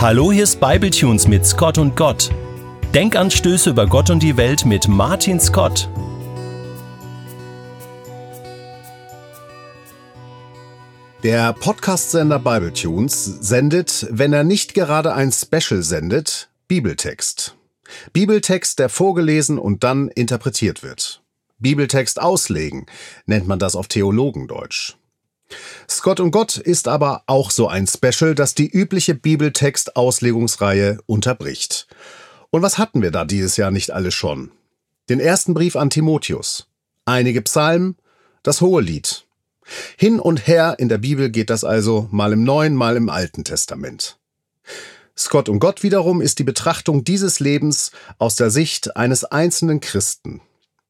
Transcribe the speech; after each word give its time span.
Hallo, 0.00 0.32
hier 0.32 0.44
ist 0.44 0.60
Bibletunes 0.60 1.28
mit 1.28 1.44
Scott 1.44 1.76
und 1.76 1.94
Gott. 1.94 2.30
Denkanstöße 2.94 3.68
über 3.68 3.86
Gott 3.86 4.08
und 4.08 4.22
die 4.22 4.38
Welt 4.38 4.64
mit 4.64 4.88
Martin 4.88 5.38
Scott. 5.38 5.90
Der 11.22 11.52
Podcast-Sender 11.52 12.38
Bibletunes 12.38 13.26
sendet, 13.26 14.06
wenn 14.10 14.32
er 14.32 14.42
nicht 14.42 14.72
gerade 14.72 15.12
ein 15.12 15.32
Special 15.32 15.82
sendet, 15.82 16.48
Bibeltext. 16.66 17.58
Bibeltext, 18.14 18.78
der 18.78 18.88
vorgelesen 18.88 19.58
und 19.58 19.84
dann 19.84 20.08
interpretiert 20.08 20.82
wird. 20.82 21.22
Bibeltext 21.58 22.22
auslegen 22.22 22.86
nennt 23.26 23.46
man 23.46 23.58
das 23.58 23.76
auf 23.76 23.86
Theologendeutsch. 23.86 24.96
Scott 25.88 26.20
und 26.20 26.30
Gott 26.30 26.56
ist 26.56 26.88
aber 26.88 27.22
auch 27.26 27.50
so 27.50 27.68
ein 27.68 27.86
Special, 27.86 28.34
das 28.34 28.54
die 28.54 28.68
übliche 28.68 29.14
Bibeltext-Auslegungsreihe 29.14 30.98
unterbricht. 31.06 31.88
Und 32.50 32.62
was 32.62 32.78
hatten 32.78 33.02
wir 33.02 33.10
da 33.10 33.24
dieses 33.24 33.56
Jahr 33.56 33.70
nicht 33.70 33.90
alles 33.90 34.14
schon? 34.14 34.50
Den 35.08 35.20
ersten 35.20 35.54
Brief 35.54 35.76
an 35.76 35.90
Timotheus, 35.90 36.68
einige 37.04 37.42
Psalmen, 37.42 37.96
das 38.42 38.60
Hohelied. 38.60 39.24
Hin 39.96 40.18
und 40.18 40.46
her 40.46 40.76
in 40.78 40.88
der 40.88 40.98
Bibel 40.98 41.30
geht 41.30 41.50
das 41.50 41.64
also 41.64 42.08
mal 42.10 42.32
im 42.32 42.42
Neuen, 42.42 42.74
mal 42.74 42.96
im 42.96 43.08
Alten 43.08 43.44
Testament. 43.44 44.18
Scott 45.16 45.48
und 45.48 45.58
Gott 45.58 45.82
wiederum 45.82 46.20
ist 46.20 46.38
die 46.38 46.44
Betrachtung 46.44 47.04
dieses 47.04 47.40
Lebens 47.40 47.92
aus 48.18 48.36
der 48.36 48.50
Sicht 48.50 48.96
eines 48.96 49.24
einzelnen 49.24 49.80
Christen. 49.80 50.40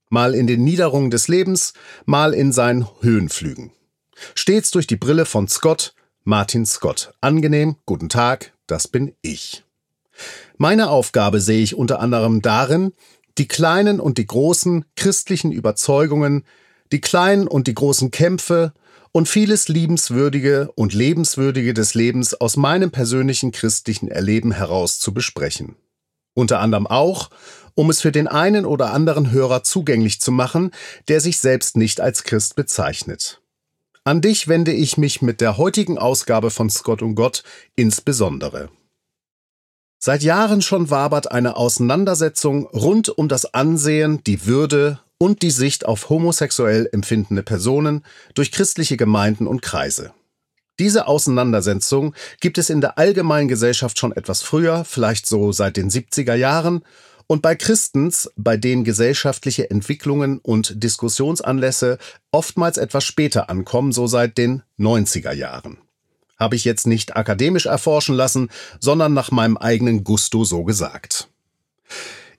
Mal 0.09 0.35
in 0.35 0.47
den 0.47 0.65
Niederungen 0.65 1.11
des 1.11 1.29
Lebens, 1.29 1.73
mal 2.05 2.33
in 2.33 2.53
seinen 2.53 2.87
Höhenflügen. 3.01 3.73
Stets 4.35 4.71
durch 4.71 4.87
die 4.87 4.97
Brille 4.97 5.25
von 5.25 5.49
Scott, 5.49 5.95
Martin 6.25 6.67
Scott. 6.67 7.15
Angenehm, 7.21 7.77
guten 7.87 8.09
Tag, 8.09 8.53
das 8.67 8.89
bin 8.89 9.15
ich. 9.23 9.65
Meine 10.59 10.91
Aufgabe 10.91 11.41
sehe 11.41 11.63
ich 11.63 11.75
unter 11.75 12.01
anderem 12.01 12.43
darin, 12.43 12.93
die 13.39 13.49
kleinen 13.49 14.01
und 14.01 14.19
die 14.19 14.27
großen 14.27 14.85
christlichen 14.97 15.53
Überzeugungen, 15.53 16.45
die 16.93 17.01
kleinen 17.01 17.49
und 17.49 17.67
die 17.67 17.75
großen 17.75 18.11
Kämpfe 18.11 18.73
und 19.13 19.29
vieles 19.29 19.69
Liebenswürdige 19.69 20.71
und 20.75 20.93
Lebenswürdige 20.93 21.75
des 21.75 21.95
Lebens 21.95 22.35
aus 22.35 22.57
meinem 22.57 22.91
persönlichen 22.91 23.53
christlichen 23.53 24.09
Erleben 24.09 24.53
heraus 24.53 25.01
zu 25.01 25.13
besprechen. 25.15 25.77
Unter 26.35 26.61
anderem 26.61 26.87
auch, 26.87 27.31
um 27.75 27.91
es 27.91 28.01
für 28.01 28.13
den 28.13 28.29
einen 28.29 28.65
oder 28.67 28.93
anderen 28.93 29.31
Hörer 29.31 29.63
zugänglich 29.63 30.21
zu 30.21 30.33
machen, 30.33 30.71
der 31.09 31.21
sich 31.21 31.39
selbst 31.39 31.77
nicht 31.77 32.01
als 32.01 32.25
Christ 32.25 32.57
bezeichnet. 32.57 33.41
An 34.05 34.23
dich 34.23 34.49
wende 34.49 34.73
ich 34.73 34.97
mich 34.97 35.21
mit 35.21 35.43
der 35.43 35.59
heutigen 35.59 35.99
Ausgabe 35.99 36.51
von 36.51 36.71
Scott 36.71 37.03
und 37.03 37.17
Gott 37.17 37.43
insbesondere. 37.77 38.71
Seit 40.03 40.23
Jahren 40.23 40.63
schon 40.63 40.89
wabert 40.89 41.31
eine 41.31 41.57
Auseinandersetzung 41.57 42.67
rund 42.69 43.11
um 43.11 43.29
das 43.29 43.53
Ansehen, 43.53 44.25
die 44.25 44.47
Würde 44.47 45.01
und 45.19 45.43
die 45.43 45.51
Sicht 45.51 45.85
auf 45.85 46.09
homosexuell 46.09 46.89
empfindende 46.91 47.43
Personen 47.43 48.03
durch 48.33 48.53
christliche 48.53 48.97
Gemeinden 48.97 49.47
und 49.47 49.61
Kreise. 49.61 50.15
Diese 50.79 51.07
Auseinandersetzung 51.07 52.15
gibt 52.41 52.57
es 52.57 52.71
in 52.71 52.81
der 52.81 52.97
allgemeinen 52.97 53.49
Gesellschaft 53.49 53.99
schon 53.99 54.13
etwas 54.13 54.41
früher, 54.41 54.87
vielleicht 54.87 55.27
so 55.27 55.53
seit 55.53 55.77
den 55.77 55.91
70er 55.91 56.35
Jahren, 56.35 56.83
und 57.31 57.43
bei 57.43 57.55
Christens, 57.55 58.29
bei 58.35 58.57
denen 58.57 58.83
gesellschaftliche 58.83 59.71
Entwicklungen 59.71 60.41
und 60.41 60.83
Diskussionsanlässe 60.83 61.99
oftmals 62.33 62.77
etwas 62.77 63.05
später 63.05 63.49
ankommen, 63.49 63.93
so 63.93 64.09
seit 64.09 64.37
den 64.37 64.65
90er 64.81 65.33
Jahren. 65.33 65.79
Habe 66.41 66.57
ich 66.57 66.65
jetzt 66.65 66.89
nicht 66.89 67.15
akademisch 67.15 67.67
erforschen 67.67 68.17
lassen, 68.17 68.49
sondern 68.81 69.15
nach 69.15 69.31
meinem 69.31 69.57
eigenen 69.57 70.03
Gusto 70.03 70.43
so 70.43 70.65
gesagt. 70.65 71.29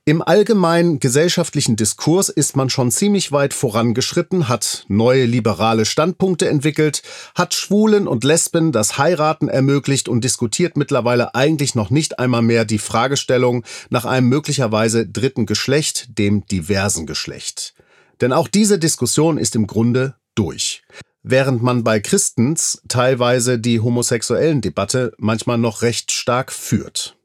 Im 0.04 0.24
allgemeinen 0.24 1.00
gesellschaftlichen 1.00 1.76
Diskurs 1.76 2.30
ist 2.30 2.56
man 2.56 2.72
schon 2.72 2.90
ziemlich 2.90 3.32
weit 3.32 3.54
vorangeschritten, 3.54 4.50
hat 4.50 4.84
neue 4.88 5.26
liberale 5.26 5.86
Standpunkte 5.86 6.50
entwickelt, 6.50 7.04
hat 7.36 7.54
Schwulen 7.54 8.08
und 8.08 8.24
Lesben 8.24 8.72
das 8.72 8.98
Heiraten 8.98 9.48
ermöglicht 9.48 10.10
und 10.10 10.24
diskutiert 10.24 10.76
mittlerweile 10.76 11.36
eigentlich 11.36 11.76
noch 11.76 11.92
nicht 11.92 12.18
einmal 12.18 12.42
mehr 12.42 12.66
die 12.66 12.80
Fragestellung 12.80 13.64
nach 13.92 14.06
einem 14.06 14.28
möglicherweise 14.28 15.06
dritten 15.08 15.46
Geschlecht, 15.46 16.18
dem 16.18 16.48
diversen 16.48 17.06
Geschlecht. 17.06 17.76
Denn 18.22 18.34
auch 18.34 18.48
diese 18.48 18.80
Diskussion 18.80 19.38
ist 19.38 19.56
im 19.56 19.68
Grunde 19.68 20.16
durch. 20.34 20.82
Während 21.22 21.62
man 21.62 21.84
bei 21.84 22.00
Christens 22.00 22.82
teilweise 22.88 23.60
die 23.60 23.80
homosexuellen 23.80 24.62
Debatte 24.62 25.14
manchmal 25.20 25.60
noch 25.60 25.84
recht 25.84 26.12
stark 26.12 26.52
führt. 26.52 27.18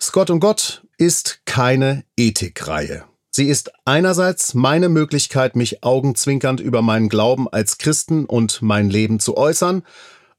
Scott 0.00 0.30
und 0.30 0.38
Gott 0.38 0.85
ist 0.98 1.40
keine 1.44 2.04
Ethikreihe. 2.16 3.04
Sie 3.30 3.48
ist 3.48 3.72
einerseits 3.84 4.54
meine 4.54 4.88
Möglichkeit, 4.88 5.56
mich 5.56 5.84
augenzwinkernd 5.84 6.60
über 6.60 6.80
meinen 6.80 7.08
Glauben 7.08 7.48
als 7.48 7.78
Christen 7.78 8.24
und 8.24 8.62
mein 8.62 8.88
Leben 8.88 9.20
zu 9.20 9.36
äußern, 9.36 9.82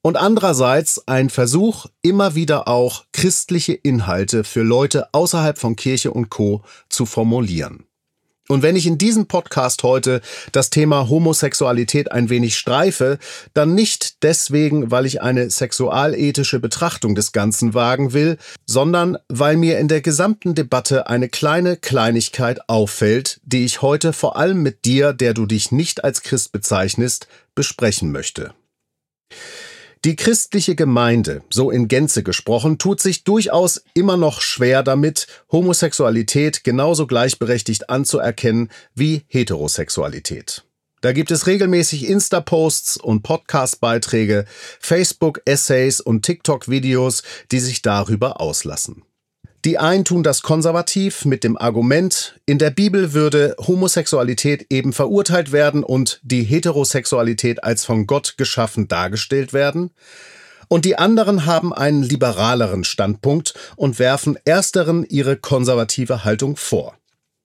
und 0.03 0.15
andererseits 0.15 1.07
ein 1.07 1.29
Versuch, 1.29 1.87
immer 2.01 2.33
wieder 2.33 2.67
auch 2.67 3.05
christliche 3.11 3.73
Inhalte 3.73 4.43
für 4.43 4.63
Leute 4.63 5.13
außerhalb 5.13 5.57
von 5.57 5.75
Kirche 5.75 6.11
und 6.11 6.29
Co 6.29 6.63
zu 6.87 7.05
formulieren. 7.05 7.86
Und 8.47 8.61
wenn 8.61 8.75
ich 8.75 8.87
in 8.87 8.97
diesem 8.97 9.27
Podcast 9.27 9.83
heute 9.83 10.21
das 10.51 10.69
Thema 10.69 11.09
Homosexualität 11.09 12.11
ein 12.11 12.29
wenig 12.29 12.57
streife, 12.57 13.19
dann 13.53 13.75
nicht 13.75 14.23
deswegen, 14.23 14.89
weil 14.89 15.05
ich 15.05 15.21
eine 15.21 15.49
sexualethische 15.49 16.59
Betrachtung 16.59 17.13
des 17.15 17.33
Ganzen 17.33 17.73
wagen 17.73 18.13
will, 18.13 18.37
sondern 18.65 19.17
weil 19.27 19.57
mir 19.57 19.79
in 19.79 19.87
der 19.87 20.01
gesamten 20.01 20.55
Debatte 20.55 21.07
eine 21.07 21.27
kleine 21.29 21.77
Kleinigkeit 21.77 22.69
auffällt, 22.69 23.41
die 23.43 23.65
ich 23.65 23.81
heute 23.81 24.13
vor 24.13 24.37
allem 24.37 24.63
mit 24.63 24.85
dir, 24.85 25.13
der 25.13 25.33
du 25.33 25.45
dich 25.45 25.71
nicht 25.71 26.03
als 26.03 26.21
Christ 26.21 26.51
bezeichnest, 26.51 27.27
besprechen 27.53 28.11
möchte. 28.11 28.53
Die 30.05 30.15
christliche 30.15 30.75
Gemeinde, 30.75 31.41
so 31.49 31.71
in 31.71 31.87
Gänze 31.87 32.21
gesprochen, 32.21 32.77
tut 32.77 33.01
sich 33.01 33.23
durchaus 33.23 33.83
immer 33.93 34.15
noch 34.15 34.41
schwer 34.41 34.83
damit, 34.83 35.27
Homosexualität 35.51 36.63
genauso 36.63 37.07
gleichberechtigt 37.07 37.89
anzuerkennen 37.89 38.69
wie 38.93 39.23
Heterosexualität. 39.27 40.63
Da 41.01 41.13
gibt 41.13 41.31
es 41.31 41.47
regelmäßig 41.47 42.07
Insta-Posts 42.07 42.97
und 42.97 43.21
Podcast-Beiträge, 43.21 44.45
Facebook-Essays 44.79 46.01
und 46.01 46.23
TikTok-Videos, 46.23 47.23
die 47.51 47.59
sich 47.59 47.81
darüber 47.81 48.41
auslassen. 48.41 49.03
Die 49.67 49.77
einen 49.77 50.05
tun 50.05 50.23
das 50.23 50.43
konservativ 50.43 51.25
mit 51.25 51.43
dem 51.43 51.57
Argument, 51.57 52.39
in 52.45 52.57
der 52.57 52.69
Bibel 52.69 53.11
würde 53.11 53.53
Homosexualität 53.59 54.67
eben 54.69 54.93
verurteilt 54.93 55.51
werden 55.51 55.83
und 55.83 56.21
die 56.23 56.43
Heterosexualität 56.43 57.65
als 57.65 57.83
von 57.83 58.07
Gott 58.07 58.35
geschaffen 58.37 58.87
dargestellt 58.87 59.51
werden. 59.51 59.91
Und 60.69 60.85
die 60.85 60.97
anderen 60.97 61.45
haben 61.45 61.73
einen 61.73 62.01
liberaleren 62.01 62.85
Standpunkt 62.85 63.55
und 63.75 63.99
werfen 63.99 64.39
ersteren 64.45 65.03
ihre 65.03 65.35
konservative 65.35 66.23
Haltung 66.23 66.55
vor. 66.55 66.95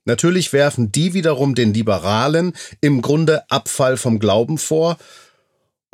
Natürlich 0.04 0.52
werfen 0.52 0.92
die 0.92 1.14
wiederum 1.14 1.56
den 1.56 1.74
Liberalen 1.74 2.52
im 2.80 3.02
Grunde 3.02 3.50
Abfall 3.50 3.96
vom 3.96 4.20
Glauben 4.20 4.58
vor 4.58 4.96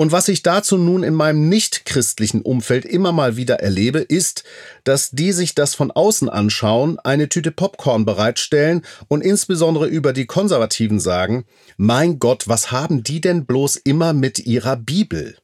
und 0.01 0.13
was 0.13 0.29
ich 0.29 0.45
dazu 0.45 0.79
nun 0.79 1.03
in 1.03 1.13
meinem 1.13 1.49
nicht-christlichen 1.49 2.43
Umfeld 2.43 2.85
immer 2.85 3.11
mal 3.11 3.37
wieder 3.37 3.57
erlebe, 3.57 3.99
ist, 3.99 4.45
dass 4.85 5.11
die 5.11 5.33
sich 5.33 5.57
das 5.57 5.75
von 5.75 5.91
außen 5.91 6.29
anschauen, 6.29 7.01
eine 7.01 7.29
Tüte 7.29 7.51
Popcorn 7.51 8.05
bereitstellen 8.05 8.83
und 9.09 9.23
insbesondere 9.23 9.89
über 9.89 10.13
die 10.13 10.27
Konservativen 10.27 11.01
sagen, 11.01 11.47
mein 11.79 12.21
Gott, 12.21 12.47
was 12.47 12.71
haben 12.71 13.03
die 13.03 13.21
denn 13.21 13.45
bloß 13.45 13.75
immer 13.75 14.13
mit 14.13 14.39
ihrer 14.39 14.77
Bibel? 14.77 15.37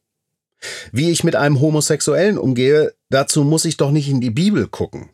Wie 0.93 1.11
ich 1.11 1.25
mit 1.25 1.34
einem 1.34 1.61
Homosexuellen 1.61 2.38
umgehe, 2.38 2.94
dazu 3.11 3.43
muss 3.43 3.64
ich 3.64 3.76
doch 3.76 3.90
nicht 3.90 4.08
in 4.08 4.20
die 4.20 4.31
Bibel 4.31 4.69
gucken. 4.69 5.11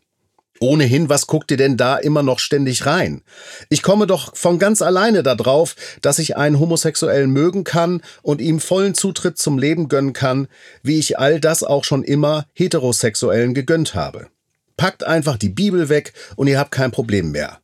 Ohnehin, 0.63 1.09
was 1.09 1.27
guckt 1.27 1.51
ihr 1.51 1.57
denn 1.57 1.79
da 1.79 1.97
immer 1.97 2.23
noch 2.23 2.39
ständig 2.39 2.85
rein? 2.85 3.23
Ich 3.71 3.83
komme 3.83 4.07
doch 4.07 4.37
von 4.37 4.59
ganz 4.59 4.83
alleine 4.83 5.23
darauf, 5.23 5.75
dass 6.03 6.19
ich 6.19 6.37
einen 6.37 6.61
Homosexuellen 6.61 7.31
mögen 7.31 7.65
kann 7.65 8.03
und 8.21 8.43
ihm 8.43 8.61
vollen 8.61 8.95
Zutritt 8.95 9.39
zum 9.39 9.57
Leben 9.57 9.89
gönnen 9.89 10.13
kann, 10.13 10.49
wie 10.83 10.99
ich 10.99 11.19
all 11.19 11.41
das 11.41 11.63
auch 11.63 11.85
schon 11.85 12.05
immer 12.05 12.45
Heterosexuellen 12.53 13.55
gegönnt 13.55 13.95
habe. 13.95 14.29
Packt 14.77 15.03
einfach 15.03 15.39
die 15.39 15.49
Bibel 15.49 15.89
weg 15.89 16.13
und 16.37 16.47
ihr 16.47 16.59
habt 16.59 16.73
kein 16.73 16.91
Problem 16.91 17.31
mehr. 17.31 17.61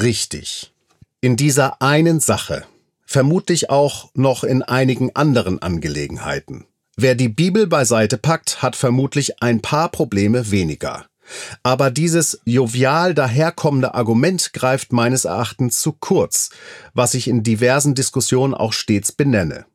Richtig. 0.00 0.72
In 1.20 1.36
dieser 1.36 1.82
einen 1.82 2.20
Sache. 2.20 2.64
Vermutlich 3.04 3.68
auch 3.68 4.10
noch 4.14 4.44
in 4.44 4.62
einigen 4.62 5.14
anderen 5.14 5.60
Angelegenheiten. 5.60 6.64
Wer 6.96 7.14
die 7.14 7.28
Bibel 7.28 7.66
beiseite 7.66 8.16
packt, 8.16 8.62
hat 8.62 8.76
vermutlich 8.76 9.42
ein 9.42 9.60
paar 9.60 9.90
Probleme 9.90 10.50
weniger. 10.50 11.06
Aber 11.62 11.90
dieses 11.90 12.40
jovial 12.44 13.14
daherkommende 13.14 13.94
Argument 13.94 14.52
greift 14.52 14.92
meines 14.92 15.24
Erachtens 15.24 15.80
zu 15.80 15.92
kurz, 15.92 16.50
was 16.94 17.14
ich 17.14 17.28
in 17.28 17.42
diversen 17.42 17.94
Diskussionen 17.94 18.54
auch 18.54 18.72
stets 18.72 19.12
benenne. 19.12 19.66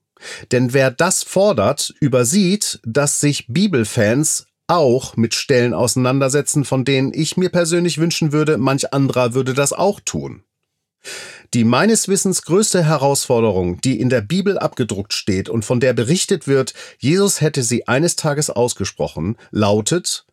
Denn 0.52 0.74
wer 0.74 0.92
das 0.92 1.24
fordert, 1.24 1.94
übersieht, 2.00 2.80
dass 2.84 3.20
sich 3.20 3.48
Bibelfans 3.48 4.48
auch 4.68 5.16
mit 5.16 5.36
Stellen 5.36 5.74
auseinandersetzen, 5.74 6.66
von 6.66 6.86
denen 6.86 7.14
ich 7.14 7.38
mir 7.38 7.50
persönlich 7.50 8.00
wünschen 8.00 8.32
würde, 8.32 8.58
manch 8.58 8.94
anderer 8.94 9.34
würde 9.34 9.54
das 9.54 9.74
auch 9.74 10.00
tun. 10.00 10.44
Die 11.54 11.64
meines 11.64 12.08
Wissens 12.08 12.42
größte 12.42 12.84
Herausforderung, 12.84 13.80
die 13.82 14.00
in 14.00 14.10
der 14.10 14.22
Bibel 14.22 14.58
abgedruckt 14.58 15.14
steht 15.14 15.50
und 15.50 15.64
von 15.64 15.80
der 15.80 15.94
berichtet 15.94 16.48
wird, 16.48 16.74
Jesus 16.98 17.42
hätte 17.42 17.62
sie 17.62 17.88
eines 17.88 18.16
Tages 18.16 18.50
ausgesprochen, 18.50 19.38
lautet, 19.52 20.26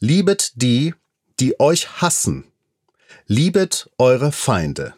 Liebet 0.00 0.52
die, 0.56 0.94
die 1.40 1.58
euch 1.60 2.00
hassen. 2.00 2.44
Liebet 3.26 3.90
eure 3.98 4.32
Feinde. 4.32 4.94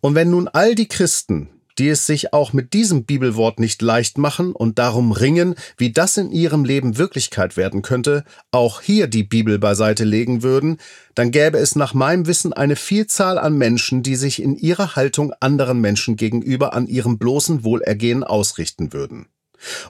Und 0.00 0.14
wenn 0.14 0.30
nun 0.30 0.48
all 0.48 0.74
die 0.74 0.88
Christen, 0.88 1.48
die 1.78 1.88
es 1.88 2.06
sich 2.06 2.32
auch 2.32 2.52
mit 2.52 2.72
diesem 2.72 3.04
Bibelwort 3.04 3.58
nicht 3.58 3.82
leicht 3.82 4.18
machen 4.18 4.52
und 4.52 4.78
darum 4.78 5.12
ringen, 5.12 5.54
wie 5.76 5.92
das 5.92 6.16
in 6.16 6.30
ihrem 6.30 6.64
Leben 6.64 6.98
Wirklichkeit 6.98 7.56
werden 7.56 7.82
könnte, 7.82 8.24
auch 8.52 8.80
hier 8.80 9.06
die 9.08 9.24
Bibel 9.24 9.58
beiseite 9.58 10.04
legen 10.04 10.42
würden, 10.42 10.78
dann 11.14 11.30
gäbe 11.30 11.58
es 11.58 11.74
nach 11.74 11.94
meinem 11.94 12.26
Wissen 12.26 12.52
eine 12.52 12.76
Vielzahl 12.76 13.38
an 13.38 13.56
Menschen, 13.58 14.02
die 14.02 14.16
sich 14.16 14.40
in 14.40 14.56
ihrer 14.56 14.94
Haltung 14.96 15.32
anderen 15.40 15.80
Menschen 15.80 16.16
gegenüber 16.16 16.74
an 16.74 16.86
ihrem 16.86 17.18
bloßen 17.18 17.64
Wohlergehen 17.64 18.22
ausrichten 18.22 18.92
würden. 18.92 19.26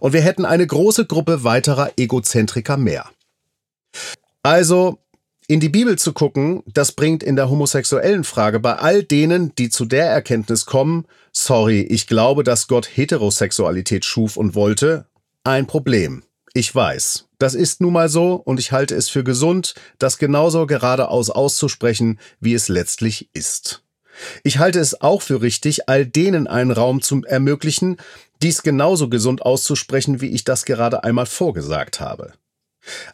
Und 0.00 0.12
wir 0.12 0.20
hätten 0.20 0.44
eine 0.44 0.66
große 0.66 1.06
Gruppe 1.06 1.44
weiterer 1.44 1.92
Egozentriker 1.96 2.76
mehr. 2.76 3.10
Also, 4.42 4.98
in 5.46 5.60
die 5.60 5.68
Bibel 5.68 5.98
zu 5.98 6.12
gucken, 6.12 6.62
das 6.66 6.92
bringt 6.92 7.22
in 7.22 7.36
der 7.36 7.50
homosexuellen 7.50 8.24
Frage 8.24 8.60
bei 8.60 8.76
all 8.76 9.02
denen, 9.02 9.54
die 9.56 9.68
zu 9.68 9.84
der 9.84 10.06
Erkenntnis 10.06 10.64
kommen, 10.64 11.06
sorry, 11.32 11.82
ich 11.82 12.06
glaube, 12.06 12.44
dass 12.44 12.66
Gott 12.66 12.88
Heterosexualität 12.94 14.04
schuf 14.04 14.36
und 14.36 14.54
wollte, 14.54 15.06
ein 15.44 15.66
Problem. 15.66 16.22
Ich 16.54 16.74
weiß. 16.74 17.26
Das 17.38 17.54
ist 17.54 17.80
nun 17.80 17.92
mal 17.92 18.08
so 18.08 18.36
und 18.36 18.60
ich 18.60 18.72
halte 18.72 18.94
es 18.94 19.08
für 19.08 19.24
gesund, 19.24 19.74
das 19.98 20.18
genauso 20.18 20.66
geradeaus 20.66 21.28
auszusprechen, 21.28 22.20
wie 22.40 22.54
es 22.54 22.68
letztlich 22.68 23.28
ist. 23.34 23.82
Ich 24.44 24.58
halte 24.58 24.78
es 24.78 25.00
auch 25.00 25.20
für 25.20 25.42
richtig, 25.42 25.88
all 25.88 26.06
denen 26.06 26.46
einen 26.46 26.70
Raum 26.70 27.02
zu 27.02 27.22
ermöglichen, 27.24 27.96
dies 28.40 28.62
genauso 28.62 29.08
gesund 29.08 29.42
auszusprechen, 29.42 30.20
wie 30.20 30.28
ich 30.28 30.44
das 30.44 30.64
gerade 30.64 31.04
einmal 31.04 31.26
vorgesagt 31.26 32.00
habe. 32.00 32.32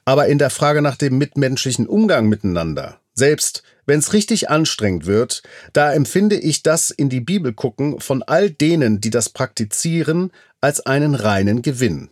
Aber 0.04 0.26
in 0.26 0.38
der 0.38 0.50
Frage 0.50 0.82
nach 0.82 0.96
dem 0.96 1.18
mitmenschlichen 1.18 1.86
Umgang 1.86 2.28
miteinander, 2.28 3.00
selbst 3.14 3.62
wenn 3.86 3.98
es 3.98 4.12
richtig 4.12 4.50
anstrengend 4.50 5.06
wird, 5.06 5.42
da 5.72 5.92
empfinde 5.92 6.36
ich 6.36 6.62
das 6.62 6.90
in 6.90 7.08
die 7.08 7.20
Bibel 7.20 7.52
gucken 7.52 8.00
von 8.00 8.22
all 8.22 8.50
denen, 8.50 9.00
die 9.00 9.10
das 9.10 9.28
praktizieren, 9.28 10.32
als 10.60 10.86
einen 10.86 11.14
reinen 11.14 11.62
Gewinn. 11.62 12.10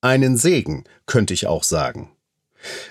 Einen 0.00 0.36
Segen, 0.36 0.84
könnte 1.06 1.34
ich 1.34 1.46
auch 1.46 1.64
sagen. 1.64 2.10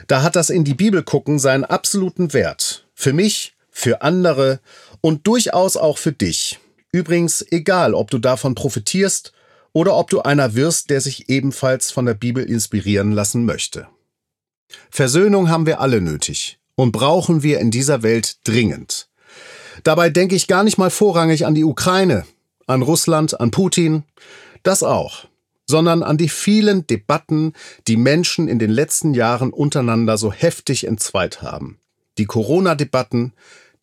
Da 0.07 0.24
hat 0.24 0.36
das 0.36 0.50
in 0.50 0.63
die 0.63 0.74
Bibel 0.74 1.04
gucken 1.04 1.39
seinen 1.39 1.63
absoluten 1.63 2.33
Wert. 2.33 2.86
Für 2.94 3.13
mich, 3.13 3.56
für 3.69 4.01
andere 4.01 4.59
und 5.01 5.27
durchaus 5.27 5.77
auch 5.77 5.98
für 5.98 6.12
dich. 6.12 6.59
Übrigens 6.92 7.45
egal, 7.51 7.94
ob 7.94 8.12
du 8.12 8.18
davon 8.18 8.56
profitierst 8.56 9.33
oder 9.74 9.95
ob 9.95 10.09
du 10.09 10.21
einer 10.21 10.56
wirst, 10.56 10.89
der 10.89 11.01
sich 11.01 11.30
ebenfalls 11.30 11.92
von 11.92 12.06
der 12.06 12.15
Bibel 12.15 12.44
inspirieren 12.44 13.12
lassen 13.12 13.45
möchte. 13.45 13.88
Versöhnung 14.90 15.50
haben 15.50 15.66
wir 15.66 15.80
alle 15.80 16.02
nötig 16.02 16.60
und 16.75 16.92
brauchen 16.92 17.44
wir 17.44 17.60
in 17.60 17.72
dieser 17.72 18.04
Welt 18.04 18.38
dringend. 18.44 19.10
Dabei 19.84 20.10
denke 20.10 20.36
ich 20.36 20.48
gar 20.48 20.64
nicht 20.64 20.78
mal 20.78 20.90
vorrangig 20.90 21.46
an 21.46 21.56
die 21.56 21.64
Ukraine, 21.64 22.25
an 22.66 22.81
Russland, 22.81 23.40
an 23.40 23.52
Putin, 23.52 24.04
das 24.64 24.84
auch, 24.84 25.25
sondern 25.68 26.04
an 26.04 26.18
die 26.18 26.30
vielen 26.30 26.88
Debatten, 26.88 27.54
die 27.88 27.98
Menschen 27.98 28.48
in 28.48 28.60
den 28.60 28.72
letzten 28.72 29.14
Jahren 29.14 29.52
untereinander 29.52 30.18
so 30.18 30.31
heftig 30.31 30.86
entzweit 30.86 31.42
haben. 31.42 31.80
Die 32.18 32.25
Corona-Debatten, 32.25 33.34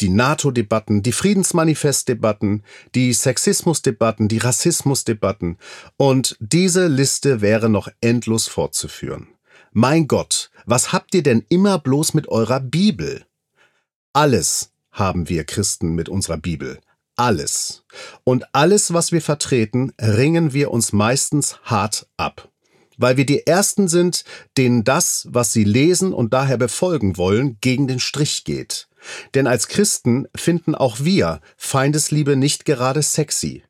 die 0.00 0.08
NATO-Debatten, 0.08 1.02
die 1.02 1.12
Friedensmanifest-Debatten, 1.12 2.64
die 2.94 3.12
Sexismus-Debatten, 3.12 4.28
die 4.28 4.38
Rassismus-Debatten. 4.38 5.58
Und 5.96 6.36
diese 6.40 6.88
Liste 6.88 7.40
wäre 7.40 7.68
noch 7.68 7.88
endlos 8.00 8.48
fortzuführen. 8.48 9.28
Mein 9.76 10.06
Gott, 10.06 10.52
was 10.66 10.92
habt 10.92 11.16
ihr 11.16 11.24
denn 11.24 11.44
immer 11.48 11.80
bloß 11.80 12.14
mit 12.14 12.28
eurer 12.28 12.60
Bibel? 12.60 13.26
Alles 14.12 14.70
haben 14.92 15.28
wir 15.28 15.42
Christen 15.42 15.96
mit 15.96 16.08
unserer 16.08 16.36
Bibel. 16.36 16.78
Alles. 17.16 17.82
Und 18.22 18.44
alles, 18.54 18.92
was 18.92 19.10
wir 19.10 19.20
vertreten, 19.20 19.92
ringen 20.00 20.52
wir 20.52 20.70
uns 20.70 20.92
meistens 20.92 21.58
hart 21.64 22.06
ab. 22.16 22.52
Weil 22.98 23.16
wir 23.16 23.26
die 23.26 23.48
Ersten 23.48 23.88
sind, 23.88 24.22
denen 24.56 24.84
das, 24.84 25.26
was 25.28 25.52
sie 25.52 25.64
lesen 25.64 26.12
und 26.12 26.32
daher 26.32 26.56
befolgen 26.56 27.16
wollen, 27.16 27.58
gegen 27.60 27.88
den 27.88 27.98
Strich 27.98 28.44
geht. 28.44 28.86
Denn 29.34 29.48
als 29.48 29.66
Christen 29.66 30.28
finden 30.36 30.76
auch 30.76 31.00
wir 31.00 31.40
Feindesliebe 31.56 32.36
nicht 32.36 32.64
gerade 32.64 33.02
sexy. 33.02 33.64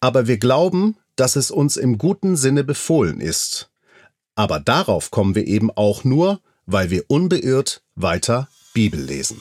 Aber 0.00 0.28
wir 0.28 0.38
glauben, 0.38 0.96
dass 1.14 1.36
es 1.36 1.50
uns 1.50 1.76
im 1.76 1.98
guten 1.98 2.36
Sinne 2.36 2.64
befohlen 2.64 3.20
ist. 3.20 3.70
Aber 4.36 4.60
darauf 4.60 5.10
kommen 5.10 5.34
wir 5.34 5.46
eben 5.46 5.70
auch 5.70 6.04
nur, 6.04 6.40
weil 6.66 6.90
wir 6.90 7.04
unbeirrt 7.08 7.82
weiter 7.96 8.48
Bibel 8.74 9.00
lesen. 9.00 9.40